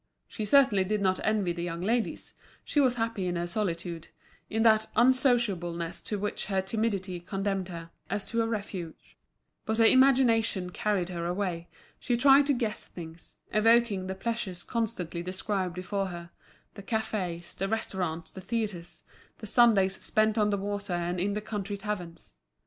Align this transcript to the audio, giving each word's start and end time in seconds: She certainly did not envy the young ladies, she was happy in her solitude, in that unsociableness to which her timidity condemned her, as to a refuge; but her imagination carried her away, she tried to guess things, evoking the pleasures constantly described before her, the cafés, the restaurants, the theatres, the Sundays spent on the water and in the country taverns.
She 0.27 0.45
certainly 0.45 0.83
did 0.83 0.99
not 0.99 1.19
envy 1.23 1.53
the 1.53 1.61
young 1.61 1.81
ladies, 1.81 2.33
she 2.65 2.79
was 2.79 2.95
happy 2.95 3.27
in 3.27 3.35
her 3.35 3.45
solitude, 3.45 4.07
in 4.49 4.63
that 4.63 4.87
unsociableness 4.95 6.01
to 6.05 6.17
which 6.17 6.47
her 6.47 6.59
timidity 6.59 7.19
condemned 7.19 7.67
her, 7.69 7.91
as 8.09 8.25
to 8.31 8.41
a 8.41 8.47
refuge; 8.47 9.15
but 9.63 9.77
her 9.77 9.85
imagination 9.85 10.71
carried 10.71 11.09
her 11.09 11.27
away, 11.27 11.67
she 11.99 12.17
tried 12.17 12.47
to 12.47 12.53
guess 12.53 12.83
things, 12.83 13.37
evoking 13.53 14.07
the 14.07 14.15
pleasures 14.15 14.63
constantly 14.63 15.21
described 15.21 15.75
before 15.75 16.07
her, 16.07 16.31
the 16.73 16.81
cafés, 16.81 17.55
the 17.55 17.67
restaurants, 17.67 18.31
the 18.31 18.41
theatres, 18.41 19.03
the 19.37 19.45
Sundays 19.45 20.01
spent 20.03 20.35
on 20.35 20.49
the 20.49 20.57
water 20.57 20.93
and 20.93 21.19
in 21.19 21.33
the 21.33 21.41
country 21.41 21.77
taverns. 21.77 22.37